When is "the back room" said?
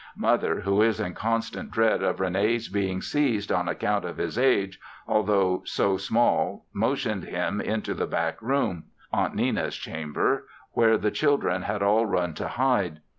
7.93-8.85